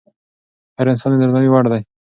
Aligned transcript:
هر 0.77 0.87
انسان 0.91 1.11
د 1.13 1.15
درناوي 1.21 1.49
وړ 1.51 1.65
دی. 1.71 1.81